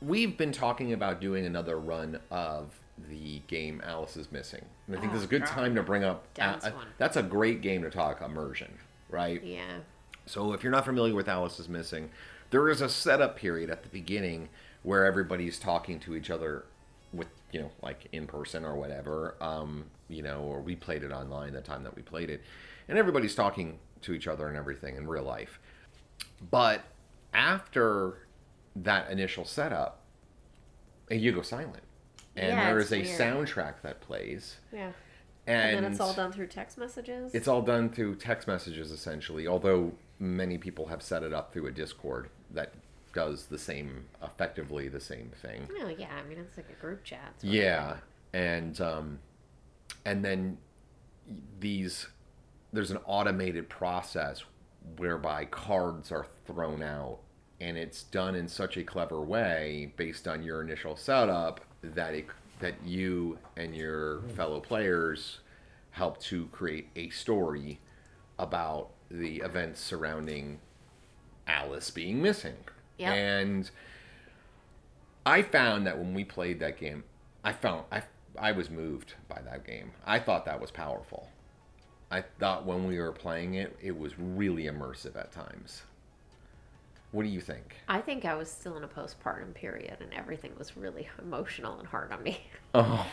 [0.00, 2.70] we've been talking about doing another run of
[3.08, 4.64] the game Alice is Missing.
[4.86, 6.24] And I think this is a good time to bring up.
[6.40, 8.72] Uh, that's a great game to talk immersion,
[9.10, 9.42] right?
[9.42, 9.78] yeah.
[10.32, 12.08] So, if you're not familiar with Alice is Missing,
[12.50, 14.48] there is a setup period at the beginning
[14.82, 16.64] where everybody's talking to each other
[17.12, 19.34] with, you know, like in person or whatever.
[19.42, 22.40] Um, you know, or we played it online the time that we played it.
[22.88, 25.60] And everybody's talking to each other and everything in real life.
[26.50, 26.82] But
[27.34, 28.26] after
[28.74, 30.00] that initial setup,
[31.10, 31.82] you go silent.
[32.36, 33.20] And Yeah, there is a weird.
[33.20, 34.56] soundtrack that plays.
[34.72, 34.92] Yeah.
[35.46, 37.34] And, And then it's all done through text messages.
[37.34, 39.92] it's all done through text messages essentially, although
[40.22, 42.72] many people have set it up through a Discord that
[43.12, 45.68] does the same, effectively the same thing.
[45.82, 47.32] Oh yeah, I mean it's like a group chat.
[47.34, 47.96] It's what Yeah,
[48.32, 49.18] and um,
[50.06, 50.58] and then
[51.58, 52.06] these
[52.72, 54.44] there's an automated process
[54.96, 57.18] whereby cards are thrown out,
[57.60, 62.26] and it's done in such a clever way based on your initial setup that it
[62.60, 65.40] that you and your fellow players
[65.90, 67.80] help to create a story
[68.38, 70.60] about the events surrounding
[71.46, 72.56] Alice being missing.
[72.98, 73.12] Yep.
[73.12, 73.70] And
[75.26, 77.04] I found that when we played that game,
[77.44, 78.02] I found I
[78.38, 79.92] I was moved by that game.
[80.06, 81.28] I thought that was powerful.
[82.10, 85.82] I thought when we were playing it, it was really immersive at times.
[87.10, 87.76] What do you think?
[87.88, 91.86] I think I was still in a postpartum period and everything was really emotional and
[91.86, 92.46] hard on me.
[92.74, 93.06] Oh,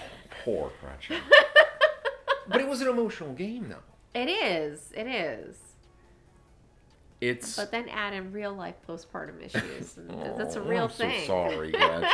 [0.46, 1.22] poor Gretchen.
[2.48, 4.18] but it was an emotional game, though.
[4.18, 4.94] It is.
[4.96, 5.58] It is.
[7.22, 9.94] It's But then add in real life postpartum issues.
[9.94, 11.22] Th- that's a Oh, real I'm thing.
[11.22, 12.12] So sorry, Gretch.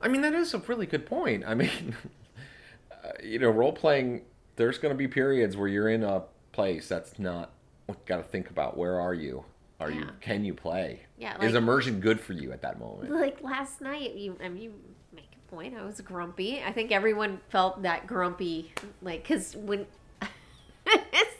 [0.00, 1.44] I mean, that is a really good point.
[1.46, 1.94] I mean,
[2.92, 4.22] uh, you know, role playing.
[4.56, 7.52] There's going to be periods where you're in a place that's not.
[8.06, 9.44] Got to think about where are you?
[9.80, 10.08] Are you?
[10.20, 11.02] Can you play?
[11.18, 13.10] Yeah, is immersion good for you at that moment?
[13.10, 14.74] Like last night, you I mean, you
[15.14, 15.76] make a point.
[15.76, 16.60] I was grumpy.
[16.62, 19.86] I think everyone felt that grumpy, like because when.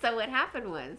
[0.01, 0.99] so what happened was,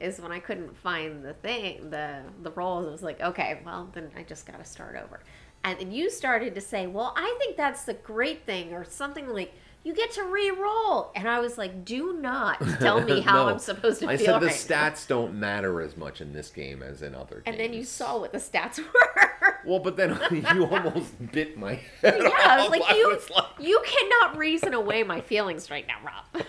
[0.00, 2.86] is when I couldn't find the thing, the the roles.
[2.86, 5.20] It was like, okay, well then I just got to start over.
[5.62, 9.28] And then you started to say, well, I think that's the great thing, or something
[9.28, 9.52] like.
[9.86, 13.48] You get to re-roll, and I was like, "Do not tell me how No.
[13.50, 16.22] I'm supposed to I feel I said the right now." stats don't matter as much
[16.22, 17.44] in this game as in other games.
[17.44, 19.58] And then you saw what the stats were.
[19.66, 20.18] Well, but then
[20.54, 22.70] you almost bit my head Yeah, I was off.
[22.70, 26.46] like, you, was like- you cannot reason away my feelings right now, Rob.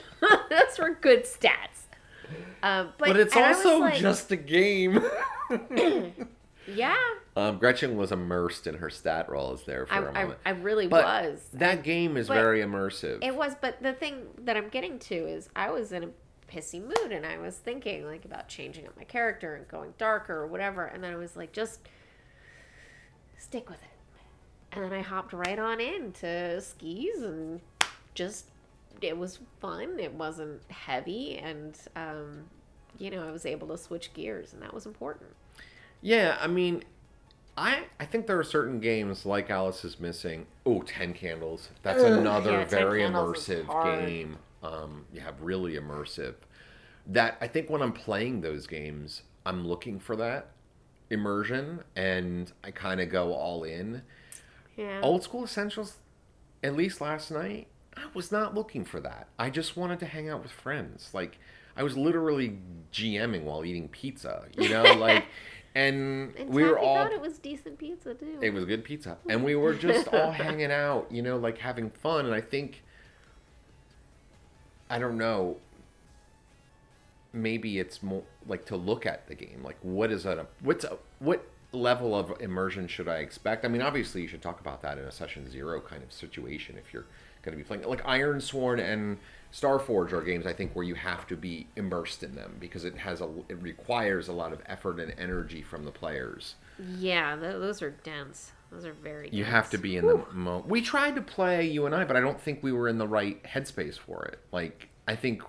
[0.50, 1.85] Those were good stats.
[2.64, 5.04] Um, but, but it's I also like, just a game.
[6.68, 6.96] yeah,
[7.36, 10.40] Um, Gretchen was immersed in her stat rolls there for I, a I, moment.
[10.46, 11.48] I really but was.
[11.54, 13.20] that game is very immersive.
[13.24, 16.10] It was, but the thing that I'm getting to is I was in a
[16.52, 20.36] pissy mood and I was thinking like about changing up my character and going darker
[20.36, 21.82] or whatever, and then I was like, just
[23.38, 23.90] stick with it.
[24.72, 27.62] And then I hopped right on into skis and
[28.14, 28.46] just
[29.02, 30.00] it was fun.
[30.00, 32.46] It wasn't heavy, and um,
[32.98, 35.32] you know I was able to switch gears, and that was important.
[36.02, 36.84] Yeah, I mean,
[37.58, 40.46] I I think there are certain games like Alice is Missing.
[40.66, 41.70] Oh, Ten Candles.
[41.84, 44.38] That's Ugh, another yeah, very immersive game.
[44.64, 46.36] Um, you have really immersive.
[47.08, 50.48] That I think when I'm playing those games, I'm looking for that
[51.10, 54.02] immersion, and I kind of go all in.
[54.76, 55.00] Yeah.
[55.02, 55.98] Old School Essentials,
[56.64, 59.28] at least last night, I was not looking for that.
[59.40, 61.10] I just wanted to hang out with friends.
[61.14, 61.38] Like
[61.76, 62.58] I was literally
[62.92, 65.26] GMing while eating pizza, you know, like
[65.76, 68.40] and, and we were all thought it was decent pizza too.
[68.42, 69.18] it was good pizza.
[69.30, 72.84] And we were just all hanging out, you know, like having fun and I think
[74.90, 75.58] I don't know
[77.36, 80.98] maybe it's more like to look at the game like what is a what's a
[81.20, 84.98] what level of immersion should i expect i mean obviously you should talk about that
[84.98, 87.06] in a session zero kind of situation if you're
[87.46, 89.18] going to be playing like Ironsworn and
[89.54, 92.98] Starforged are games i think where you have to be immersed in them because it
[92.98, 96.56] has a it requires a lot of effort and energy from the players
[97.00, 98.52] Yeah, th- those are dense.
[98.72, 99.30] Those are very.
[99.32, 99.54] you dense.
[99.54, 100.68] have to be in the moment.
[100.68, 103.08] We tried to play you and I, but I don't think we were in the
[103.08, 104.40] right headspace for it.
[104.52, 105.42] Like I think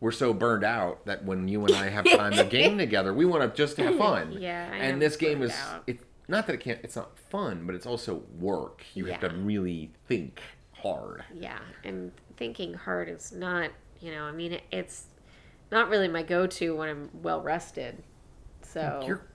[0.00, 3.24] we're so burned out that when you and I have time to game together, we
[3.24, 4.32] want to just have fun.
[4.32, 5.54] Yeah, I and this game is
[5.86, 6.00] it.
[6.28, 6.80] Not that it can't.
[6.84, 8.84] It's not fun, but it's also work.
[8.94, 10.42] You have to really think
[10.82, 11.24] hard.
[11.34, 13.70] Yeah, and thinking hard is not.
[14.00, 15.04] You know, I mean, it, it's
[15.70, 18.02] not really my go-to when I'm well rested.
[18.62, 19.26] So You're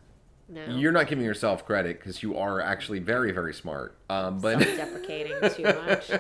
[0.48, 3.98] no, you're not giving yourself credit because you are actually very very smart.
[4.10, 6.12] Um, but self-deprecating too much.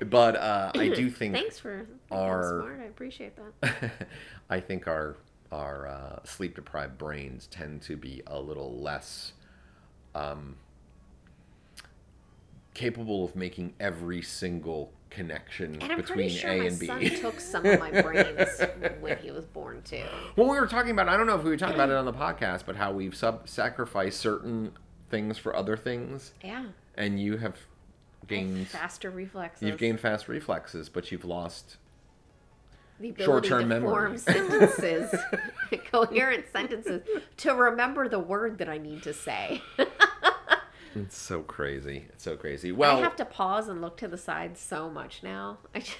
[0.10, 1.78] but uh, I do think Thanks for
[2.10, 2.80] being our- smart.
[2.80, 3.90] I appreciate that.
[4.50, 5.16] I think our
[5.50, 9.32] our uh, sleep deprived brains tend to be a little less
[10.14, 10.56] um,
[12.74, 16.98] capable of making every single connection And I'm between pretty sure A my and son
[17.00, 17.10] B.
[17.10, 18.60] took some of my brains
[19.00, 20.02] when he was born too.
[20.36, 21.08] well, we were talking about.
[21.08, 23.14] I don't know if we were talking about it on the podcast, but how we've
[23.14, 24.72] sub sacrificed certain
[25.10, 26.64] things for other things, Yeah,
[26.96, 27.56] and you have
[28.26, 28.68] gained.
[28.68, 29.68] faster reflexes.
[29.68, 31.76] You've gained fast reflexes, but you've lost
[32.98, 33.90] the ability short-term to memory.
[33.90, 35.14] form sentences,
[35.90, 37.02] coherent sentences,
[37.38, 39.60] to remember the word that I need to say.
[40.94, 42.06] It's so crazy.
[42.10, 42.72] It's so crazy.
[42.72, 45.58] Well, I have to pause and look to the side so much now.
[45.74, 45.96] I just,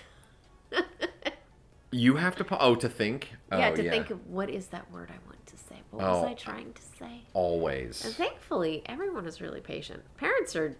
[1.90, 2.44] you have to.
[2.44, 3.32] pa- Oh, to think.
[3.50, 5.76] yeah, oh, to think of what is that word I want to say.
[5.90, 6.22] What Oh.
[6.22, 7.22] was I trying to say?
[7.34, 8.04] always.
[8.04, 10.02] And thankfully, everyone is really patient.
[10.16, 10.76] Parents are,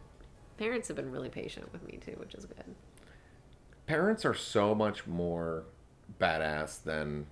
[0.57, 2.75] parents have been really patient with me too, which is good.
[3.87, 5.64] parents are so much more
[6.20, 7.27] badass than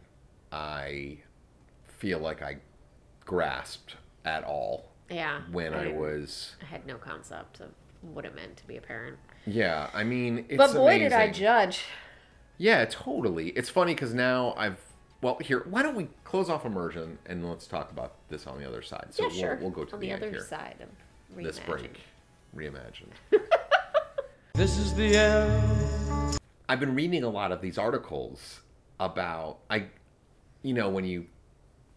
[0.52, 1.18] I
[1.86, 2.56] feel like I
[3.24, 5.40] grasped at all Yeah.
[5.50, 6.56] when I didn't- was.
[6.62, 7.70] I had no concept of
[8.02, 9.18] what it meant to be a parent.
[9.46, 11.84] Yeah, I mean, it's but boy, did I judge.
[12.58, 13.48] Yeah, totally.
[13.50, 14.78] It's funny because now I've.
[15.22, 18.66] Well, here, why don't we close off immersion and let's talk about this on the
[18.66, 19.08] other side.
[19.10, 19.58] So yeah, we'll, sure.
[19.60, 20.42] we'll go to on the, the, end other here.
[20.44, 22.00] side of This break,
[22.56, 23.12] reimagined.
[24.54, 26.38] This is the end.
[26.68, 28.60] I've been reading a lot of these articles
[28.98, 29.86] about I
[30.62, 31.26] you know when you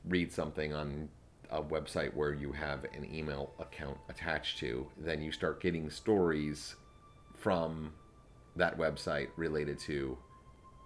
[0.06, 1.10] read something on
[1.54, 6.76] a website where you have an email account attached to, then you start getting stories
[7.38, 7.94] from
[8.56, 10.18] that website related to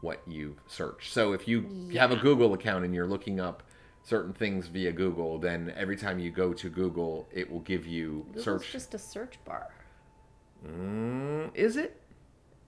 [0.01, 1.12] what you've searched.
[1.13, 3.63] So if you have a Google account and you're looking up
[4.03, 8.25] certain things via Google, then every time you go to Google, it will give you
[8.27, 8.71] Google's search.
[8.71, 9.69] just a search bar.
[10.65, 12.01] Mm, is it?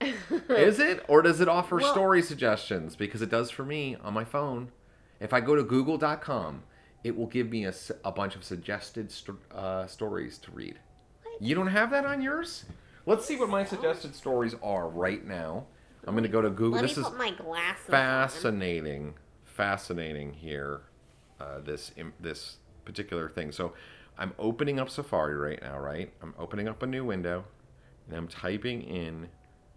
[0.48, 1.04] is it?
[1.08, 2.96] Or does it offer Well- story suggestions?
[2.96, 4.70] Because it does for me on my phone.
[5.20, 6.62] If I go to google.com,
[7.04, 7.72] it will give me a,
[8.04, 10.78] a bunch of suggested st- uh, stories to read.
[11.40, 12.64] You don't have that on yours?
[13.06, 15.66] Let's see what my suggested stories are right now.
[16.06, 16.80] I'm going to go to Google.
[16.80, 17.92] Let this me is put my glasses on.
[17.92, 20.82] fascinating, fascinating here.
[21.40, 23.52] Uh, this im- this particular thing.
[23.52, 23.72] So,
[24.18, 25.78] I'm opening up Safari right now.
[25.78, 27.44] Right, I'm opening up a new window,
[28.06, 29.28] and I'm typing in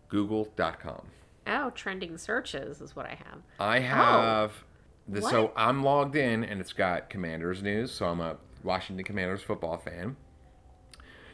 [0.10, 1.08] Google.com.
[1.48, 3.40] Oh, trending searches is what I have.
[3.60, 4.64] I have
[5.08, 5.30] this.
[5.30, 7.92] So I'm logged in, and it's got Commanders news.
[7.92, 10.16] So I'm a Washington Commanders football fan.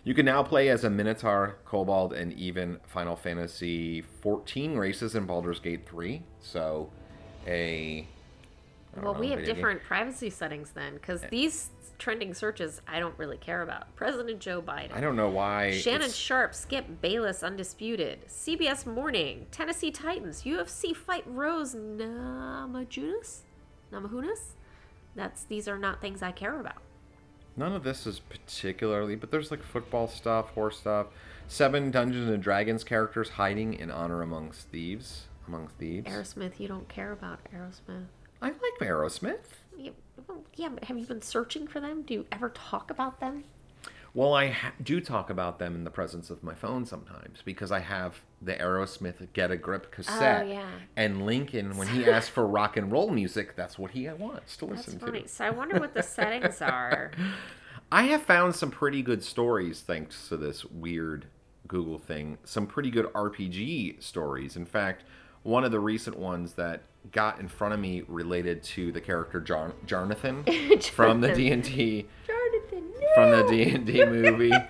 [0.03, 5.25] You can now play as a Minotaur, Kobold, and even Final Fantasy 14 races in
[5.25, 6.23] Baldur's Gate 3.
[6.39, 6.89] So,
[7.45, 8.07] a
[8.95, 9.55] Well, know, we have video game.
[9.55, 11.27] different privacy settings then, because eh.
[11.29, 13.93] these trending searches I don't really care about.
[13.97, 14.93] President Joe Biden.
[14.93, 15.77] I don't know why.
[15.77, 18.25] Shannon it's- Sharpe, Skip Bayless, Undisputed.
[18.29, 23.41] CBS Morning, Tennessee Titans, UFC fight Rose Namajunas?
[23.91, 24.53] Namajunas?
[25.15, 26.81] That's these are not things I care about.
[27.57, 31.07] None of this is particularly, but there's like football stuff, horse stuff.
[31.47, 35.25] Seven Dungeons and Dragons characters hiding in honor amongst thieves.
[35.47, 36.07] Among thieves.
[36.07, 38.05] Aerosmith, you don't care about Aerosmith.
[38.41, 39.57] I like Aerosmith.
[39.77, 39.93] You,
[40.27, 42.03] well, yeah, but have you been searching for them?
[42.03, 43.43] Do you ever talk about them?
[44.13, 47.71] Well, I ha- do talk about them in the presence of my phone sometimes because
[47.71, 50.45] I have the Aerosmith Get a Grip cassette.
[50.47, 50.69] Oh, yeah.
[50.95, 54.65] And Lincoln, when he asks for rock and roll music, that's what he wants to
[54.65, 55.21] That's listen funny.
[55.23, 55.27] to.
[55.27, 57.11] So I wonder what the settings are.
[57.91, 61.25] I have found some pretty good stories thanks to this weird
[61.67, 62.37] Google thing.
[62.43, 64.55] Some pretty good RPG stories.
[64.55, 65.03] In fact,
[65.43, 69.39] one of the recent ones that got in front of me related to the character
[69.39, 69.75] Jonathan
[70.43, 72.07] Jarnathan from the D&D
[73.15, 74.51] From the D&D movie.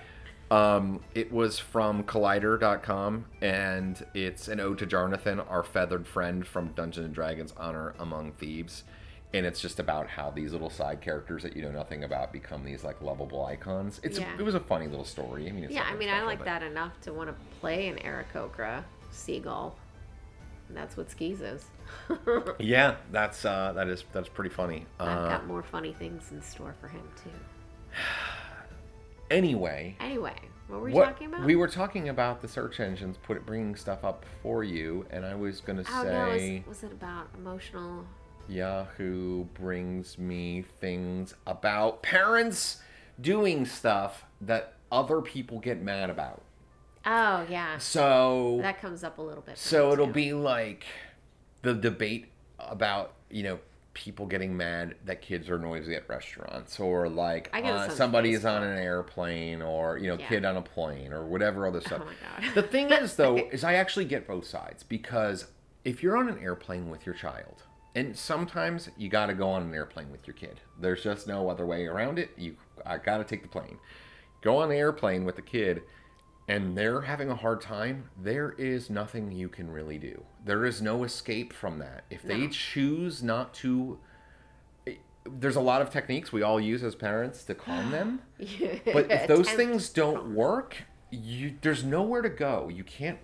[0.51, 6.69] Um, it was from Collider.com, and it's an ode to Jarnathan, our feathered friend from
[6.69, 8.83] Dungeons and Dragons: Honor Among Thieves.
[9.31, 12.63] And it's just about how these little side characters that you know nothing about become
[12.65, 13.99] these like lovable icons.
[14.01, 14.35] It's Yeah.
[14.35, 15.47] a, it was a funny little story.
[15.47, 17.87] I mean, it's Yeah, I mean, I like but- that enough to want to play
[17.89, 19.75] an Aarakocra seagull.
[20.67, 21.65] And that's what skis is.
[22.59, 24.87] Yeah, that's uh, that is that's pretty funny.
[24.99, 27.29] I've Uh, got more funny things in store for him too.
[29.31, 30.33] anyway, Anyway,
[30.67, 31.43] what were we talking about?
[31.45, 35.35] we were talking about the search engines put bringing stuff up for you, and I
[35.35, 36.63] was gonna Oh say.
[36.65, 38.05] no, was, was it about emotional?
[38.47, 42.81] Yahoo brings me things about parents
[43.21, 46.41] doing stuff that other people get mad about.
[47.05, 49.57] Oh yeah, So that comes up a little bit.
[49.57, 50.13] so it'll too.
[50.13, 50.85] be like
[51.61, 53.59] the debate about, you know,
[53.99, 58.63] people getting mad that kids are noisy at restaurants or like uh, somebody is on
[58.63, 60.27] an airplane or, you know, Yeah.
[60.29, 62.01] kid on a plane or whatever other stuff.
[62.03, 62.55] Oh my God.
[62.55, 65.47] The thing is though is I actually get both sides because
[65.83, 69.63] if you're on an airplane with your child and sometimes you got to go on
[69.63, 70.61] an airplane with your kid.
[70.79, 72.29] There's just no other way around it.
[72.37, 73.79] You I got to take the plane.
[74.41, 75.81] Go on the airplane with the kid
[76.49, 80.23] and they're having a hard time, there is nothing you can really do.
[80.43, 82.05] There is no escape from that.
[82.09, 83.99] If they choose not to
[84.87, 88.21] eh, there's a lot of techniques we all use as parents to calm them.
[88.85, 92.67] But if those things don't work, you there's nowhere to go.
[92.67, 93.19] You can't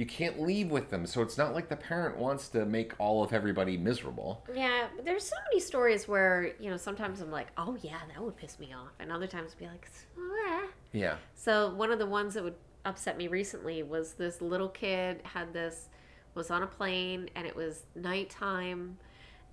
[0.00, 1.04] you can't leave with them.
[1.04, 4.42] So it's not like the parent wants to make all of everybody miserable.
[4.54, 8.24] Yeah, but there's so many stories where you know sometimes I'm like, oh yeah, that
[8.24, 9.86] would piss me off, and other times be like,
[10.18, 11.16] "Ah." Yeah.
[11.34, 12.54] So one of the ones that would
[12.86, 15.90] upset me recently was this little kid had this
[16.34, 18.96] was on a plane and it was nighttime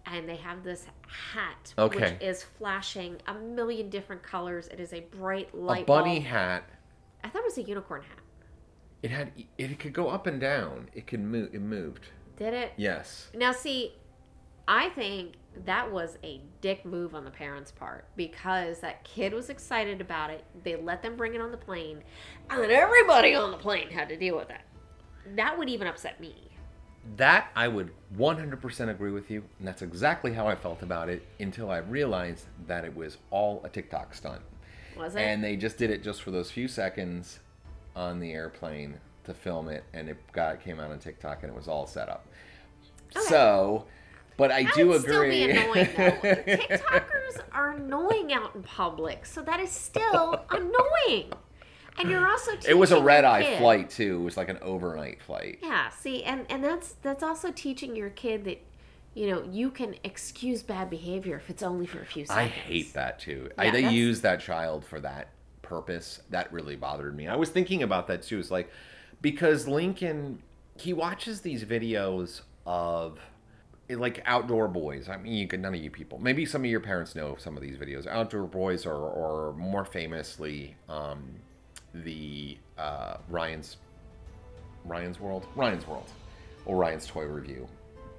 [0.06, 0.86] and they have this
[1.34, 2.14] hat Okay.
[2.14, 4.70] which is flashing a million different colors.
[4.70, 6.28] It is a bright light a bunny bulb.
[6.32, 6.64] hat.
[7.24, 8.20] I thought it was a unicorn hat.
[9.08, 10.90] It had it could go up and down.
[10.94, 11.56] It could move.
[11.56, 12.08] It moved.
[12.36, 12.74] Did it?
[12.76, 13.30] Yes.
[13.34, 13.94] Now, see,
[14.68, 19.50] I think that was a dick move on the parents' part because that kid was
[19.50, 20.44] excited about it.
[20.66, 22.04] They let them bring it on the plane,
[22.50, 24.60] and then everybody on the plane had to deal with it.
[25.38, 26.36] That would even upset me.
[27.16, 31.26] That I would 100% agree with you, and that's exactly how I felt about it
[31.40, 34.42] until I realized that it was all a TikTok stunt.
[34.98, 35.22] Was it?
[35.22, 37.40] And they just did it just for those few seconds
[37.98, 41.56] on the airplane to film it, and it got came out on TikTok, and it
[41.56, 42.26] was all set up.
[43.28, 43.86] So,
[44.38, 45.12] but I That do would agree.
[45.14, 46.12] still be annoying, though.
[46.12, 51.34] TikTokers are annoying out in public, so that is still annoying.
[52.00, 54.20] And you're also it was a red eye flight too.
[54.22, 55.58] It was like an overnight flight.
[55.64, 58.62] Yeah, see, and and that's that's also teaching your kid that,
[59.16, 62.46] you know, you can excuse bad behavior if it's only for a few seconds.
[62.46, 63.50] I hate that too.
[63.58, 65.30] I, Yeah, they that's- use that child for that
[65.68, 66.22] purpose.
[66.30, 67.28] That really bothered me.
[67.28, 68.40] I was thinking about that too.
[68.40, 68.70] It's like
[69.22, 70.42] because Lincoln
[70.80, 73.20] he watches these videos of
[73.90, 75.10] like outdoor boys.
[75.10, 76.20] I mean, you could none of you people.
[76.20, 78.06] Maybe some of your parents know some of these videos.
[78.06, 81.24] Outdoor boys, or or more famously, um,
[81.94, 83.78] the uh, Ryan's
[84.86, 86.10] Ryan's World, Ryan's World,
[86.66, 87.68] or Ryan's Toy Review.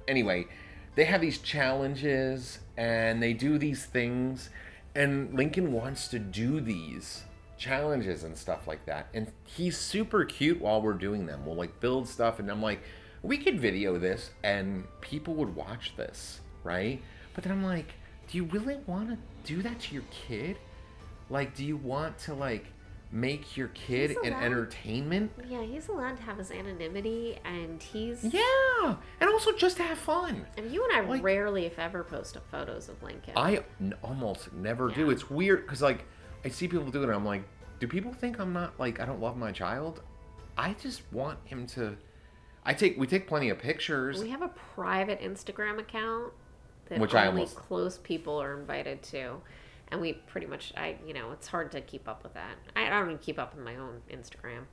[0.06, 0.46] Anyway,
[0.94, 4.50] they have these challenges and they do these things,
[4.94, 7.24] and Lincoln wants to do these
[7.58, 9.08] challenges and stuff like that.
[9.12, 11.44] And he's super cute while we're doing them.
[11.44, 12.80] We'll like build stuff, and I'm like,
[13.22, 17.02] we could video this and people would watch this, right?
[17.34, 17.94] But then I'm like,
[18.30, 20.56] do you really want to do that to your kid?
[21.30, 22.66] Like, do you want to like
[23.10, 25.30] make your kid He's an entertainment.
[25.48, 28.22] Yeah, he's allowed to have his anonymity, and he's.
[28.22, 30.44] Yeah, and also just to have fun.
[30.58, 33.32] And you and I Like- rarely, if ever, post up photos of Lincoln.
[33.36, 35.08] I n- almost never do.
[35.10, 36.04] It's weird because like
[36.44, 37.44] I see people do it, and I'm like,
[37.80, 40.02] do people think I'm not like I don't love my child?
[40.56, 41.96] I just want him to.
[42.64, 44.20] I take we take plenty of pictures.
[44.22, 46.32] we have a private Instagram account
[46.86, 49.36] that Which I only almost- close people are invited to,
[49.92, 52.56] and we pretty much, I you know, it's hard to keep up with that.
[52.74, 54.64] I, I don't even keep up with my own Instagram.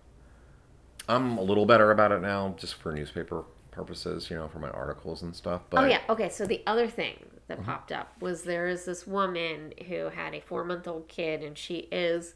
[1.07, 4.69] I'm a little better about it now, just for newspaper purposes, you know, for my
[4.71, 5.61] articles and stuff.
[5.69, 6.29] But oh yeah, okay.
[6.29, 7.65] So the other thing that Mm-hmm.
[7.69, 11.55] popped up was there is this woman who had a four month old kid, and
[11.57, 12.33] she is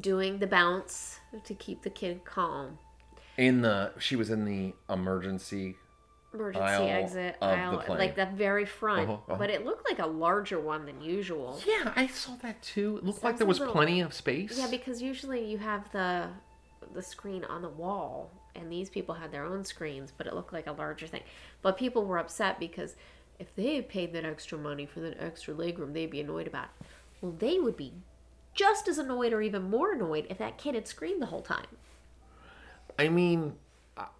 [0.00, 2.78] doing the bounce to keep the kid calm.
[3.36, 5.76] in the she was in the emergency.
[6.34, 9.36] Emergency Aisle exit aisle, like the very front, Uh-huh, uh-huh.
[9.38, 11.60] but it looked like a larger one than usual.
[11.66, 12.96] Yeah, I saw that too.
[12.98, 14.58] It looked like there was little- plenty of space.
[14.58, 16.28] Yeah, because usually you have the
[16.94, 20.52] the screen on the wall, and these people had their own screens, but it looked
[20.54, 21.22] like a larger thing.
[21.60, 22.96] But people were upset because
[23.38, 26.68] if they had paid that extra money for that extra legroom, they'd be annoyed about.
[26.80, 26.86] It.
[27.20, 27.92] Well, they would be
[28.54, 31.66] just as annoyed or even more annoyed if that kid had screamed the whole time.
[32.98, 33.56] I mean,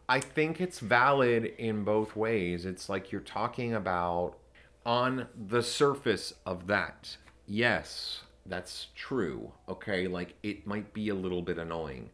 [0.09, 2.65] I- think it's valid in both ways.
[2.67, 4.37] It's like you're talking about
[4.85, 7.17] on the surface of that.
[7.47, 9.53] Yes, that's true.
[9.69, 12.11] Okay, like it might be a little bit annoying.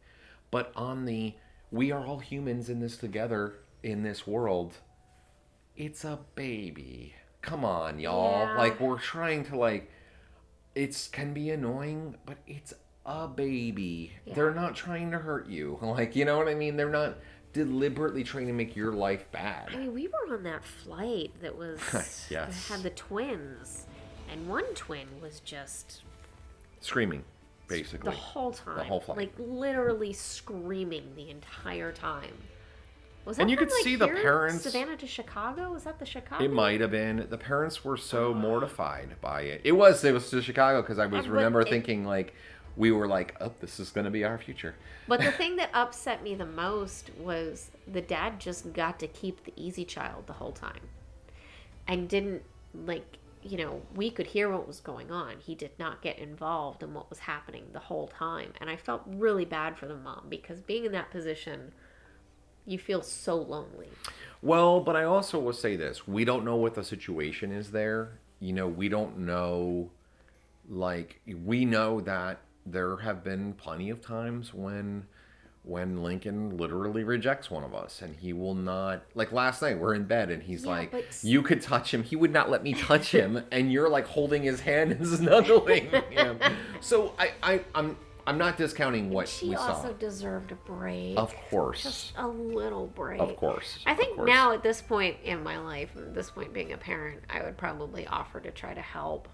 [0.51, 1.35] But on the
[1.71, 4.79] we are all humans in this together in this world.
[5.77, 7.14] It's a baby.
[7.43, 8.47] Come on, y'all.
[8.47, 8.59] Yeah.
[8.59, 9.91] Like we're trying to like
[10.75, 12.75] it's can be annoying, but it's
[13.07, 14.12] a baby.
[14.35, 15.79] They're not trying to hurt you.
[15.83, 16.77] Like, you know what I mean?
[16.77, 17.16] They're not
[17.53, 19.71] deliberately trying to make your life bad.
[19.73, 21.81] I mean, we were on that flight that was
[22.31, 22.69] Yes.
[22.69, 23.87] that had the twins,
[24.31, 26.03] and one twin was just
[26.81, 27.25] Screaming,
[27.66, 28.11] basically.
[28.11, 29.16] the whole time, The whole flight.
[29.19, 32.35] like literally screaming the entire time.
[33.29, 35.70] Was that And you could like, see the parents- Savannah to Chicago.
[35.70, 36.43] Was that the Chicago?
[36.43, 37.26] It might have been.
[37.29, 38.41] The parents were so uh-huh.
[38.41, 39.61] mortified by it.
[39.64, 40.03] It was.
[40.03, 42.33] It was to Chicago because I was remember it- thinking like,
[42.74, 44.76] we were like, oh, this is going to be our future.
[45.07, 49.45] But the thing that upset me the most was the dad just got to keep
[49.45, 50.89] the easy child the whole time,
[51.87, 52.43] and didn't
[52.87, 55.35] like you know we could hear what was going on.
[55.39, 59.03] He did not get involved in what was happening the whole time, and I felt
[59.07, 61.72] really bad for the mom because being in that position,
[62.69, 63.89] you feel so lonely.
[64.43, 68.19] Well, but I also will say this: we don't know what the situation is there.
[68.41, 69.91] You know, we don't know.
[70.69, 75.07] Like we know that there have been plenty of times when
[75.64, 79.95] when Lincoln literally rejects one of us and he will not like last night we're
[79.95, 82.62] in bed and he's Yeah, like but you could touch him he would not let
[82.62, 86.39] me touch him and you're like holding his hand and snuggling him
[86.81, 87.97] so I, I I'm
[88.29, 91.16] I'm not discounting what She we also saw deserved a break.
[91.16, 93.20] of course Just a little break.
[93.20, 94.29] of course I think course.
[94.29, 97.57] now at this point in my life, at this point being a parent, I would
[97.57, 99.29] probably offer to try to help.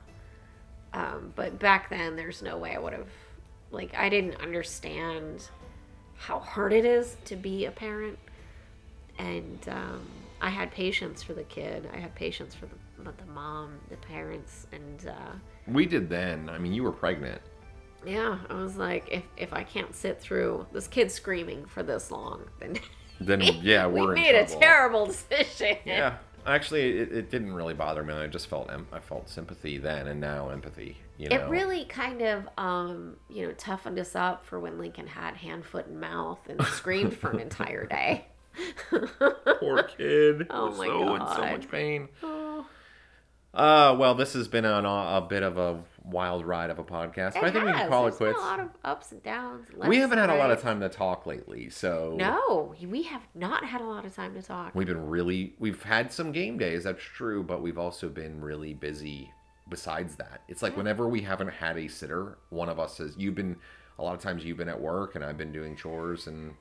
[0.93, 3.09] Um, but back then, there's no way I would have.
[3.73, 5.49] Like, I didn't understand
[6.15, 8.17] how hard it is to be a parent,
[9.19, 10.07] and um,
[10.41, 11.91] I had patience for the kid.
[11.93, 15.33] I had patience for the, the mom, the parents, and uh,
[15.67, 17.41] we did then I mean you were pregnant
[18.07, 22.11] yeah, I was like, if if I can't sit through this kid screaming for this
[22.11, 22.79] long, then
[23.21, 25.77] then yeah we made a terrible decision.
[25.85, 28.15] Yeah, actually, it, it didn't really bother me.
[28.15, 30.99] I just felt I felt sympathy then, and now empathy.
[31.17, 35.07] You know, It really kind of, um, you know, toughened us up for when Lincoln
[35.07, 38.27] had hand, foot, and mouth and screamed for an entire day.
[39.61, 40.47] poor kid.
[40.51, 42.09] Oh my so in so much pain.
[42.23, 42.67] Oh,
[43.53, 47.35] Uh, well, this has been an, a bit of a wild ride of a podcast,
[47.35, 47.89] but I think we can has.
[47.89, 48.39] call There's it quits.
[48.39, 49.69] a lot of ups and downs.
[49.87, 53.65] We haven't had a lot of time to talk lately, so No, we have not
[53.65, 54.75] had a lot of time to talk.
[54.75, 56.85] we've been really we've had some game days.
[56.85, 59.33] That's true, but we've also been really busy.
[59.67, 63.17] Besides that, it's like whenever we haven't had a sitter, one of us has.
[63.17, 63.57] You've been
[63.99, 66.53] a lot of times you've been at work, and I've been doing chores and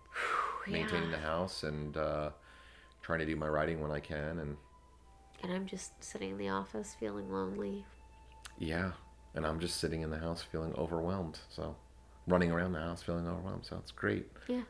[0.68, 1.18] maintaining Yeah.
[1.18, 2.30] the house and uh,
[3.02, 4.40] trying to do my writing when I can.
[4.40, 4.56] And
[5.44, 7.86] And I'm just sitting in the office feeling lonely.
[8.58, 8.92] yeah,
[9.36, 11.40] and I'm just sitting in the house feeling overwhelmed.
[11.50, 11.76] So
[12.28, 13.66] running around the house feeling overwhelmed.
[13.66, 14.28] So it's great.
[14.48, 14.64] Yeah.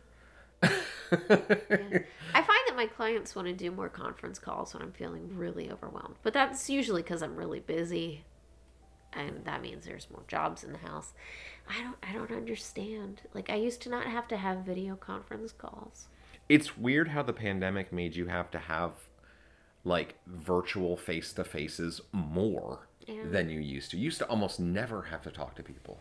[1.11, 1.99] Yeah.
[2.34, 5.72] I find that my clients want to do more conference calls when I'm feeling really
[5.72, 8.24] overwhelmed, but that's usually because I'm really busy,
[9.11, 11.14] and that means there's more jobs in the house.
[11.70, 13.22] I don't, I don't understand.
[13.34, 16.07] Like I used to not have to have video conference calls.
[16.49, 18.93] It's weird how the pandemic made you have to have
[19.84, 22.88] like virtual face to faces more.
[23.08, 23.24] Yeah.
[23.26, 23.97] than you used to.
[23.97, 25.97] You used to almost never have to talk to people.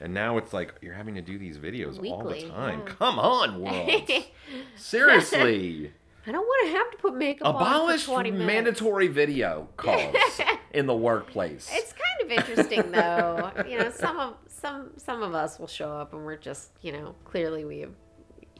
[0.00, 2.82] And now it's like you're having to do these videos all the time.
[2.86, 2.94] yeah.
[2.94, 4.10] Come on, world.
[4.76, 5.92] Seriously.
[6.26, 8.46] I don't want to have to put makeup Abolish on for 20 minutes.
[8.46, 10.14] mandatory video calls
[10.72, 11.70] in the workplace.
[11.72, 13.50] It's kind of interesting though.
[13.66, 16.92] you know, some of some some of us will show up and we're just, you
[16.92, 17.92] know, clearly we have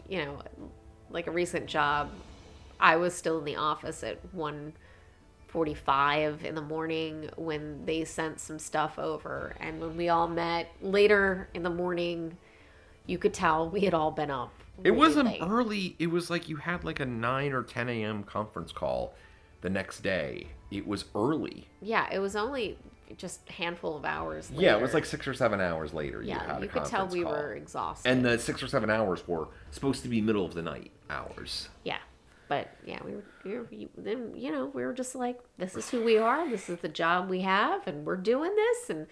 [0.09, 0.39] you know,
[1.11, 2.11] like a recent job,
[2.81, 4.19] I was still in the office at
[5.53, 10.71] 1:45 in the morning when they sent some stuff over and when we all met
[10.81, 12.37] later in the morning,
[13.07, 14.53] you could tell we had all been up.
[14.85, 15.51] It was really an late.
[15.51, 15.97] early.
[15.99, 18.23] It was like you had like a nine or ten a.m.
[18.23, 19.15] conference call
[19.61, 20.49] the next day.
[20.71, 21.67] It was early.
[21.81, 22.79] Yeah, it was only
[23.17, 24.63] just a handful of hours later.
[24.63, 26.21] Yeah, it was like six or seven hours later.
[26.23, 27.33] you, Yeah, a you could tell we call.
[27.33, 28.09] were exhausted.
[28.09, 31.71] And the six or seven hours were supposed to be middle of the night hours.
[31.85, 31.97] Yeah,
[32.49, 35.91] but yeah, we were, we were then you know we were just like, this is
[35.91, 36.49] who we are.
[36.49, 39.07] This is the job we have, and we're doing this, and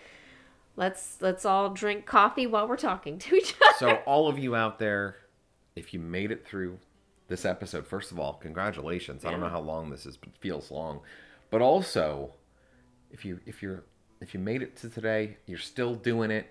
[0.76, 3.76] let's let's all drink coffee while we're talking to each other.
[3.78, 5.16] So all of you out there,
[5.74, 6.78] if you made it through
[7.28, 9.24] this episode, first of all, congratulations.
[9.24, 11.01] I don't know how long this is, but it feels long.
[11.51, 12.32] But also,
[13.11, 13.84] if you if you're
[14.20, 16.51] if you made it to today, you're still doing it.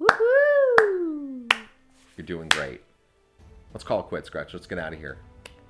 [0.00, 1.50] Woohoo!
[2.16, 2.82] You're doing great.
[3.72, 4.52] Let's call it quits, Scratch.
[4.52, 5.18] Let's get out of here.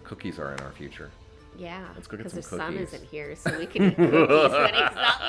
[0.04, 1.10] Cookies are in our future.
[1.58, 4.52] Yeah, Let's go get because some the son isn't here, so we can eat cookies
[4.52, 5.20] when he's not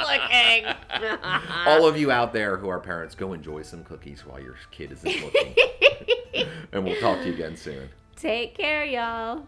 [1.02, 1.20] looking.
[1.66, 4.92] All of you out there who are parents, go enjoy some cookies while your kid
[4.92, 5.56] isn't looking.
[6.72, 7.90] and we'll talk to you again soon.
[8.16, 9.46] Take care, y'all.